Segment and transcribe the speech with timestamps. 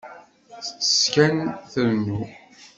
[0.63, 1.37] Tettess kan,
[1.71, 2.19] trennu.